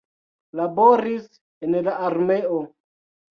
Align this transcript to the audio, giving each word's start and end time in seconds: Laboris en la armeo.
Laboris 0.59 1.27
en 1.67 1.77
la 1.89 1.93
armeo. 2.09 2.59